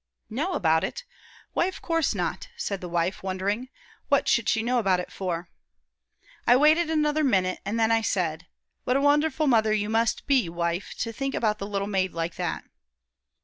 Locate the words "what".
4.09-4.27, 8.83-8.97